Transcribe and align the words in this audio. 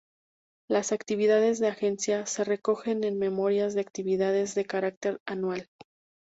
Las 0.67 0.93
actividades 0.93 1.59
de 1.59 1.67
la 1.67 1.73
Agencia 1.73 2.25
se 2.25 2.43
recogen 2.43 3.03
en 3.03 3.19
memorias 3.19 3.75
de 3.75 3.81
actividades 3.81 4.55
de 4.55 4.65
carácter 4.65 5.19
anual. 5.27 5.69